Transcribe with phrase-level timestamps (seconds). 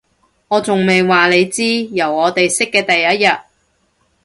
[0.47, 3.37] 我仲未話你知，由我哋識嘅第一日